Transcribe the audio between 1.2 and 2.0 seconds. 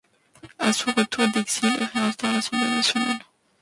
d'exil, il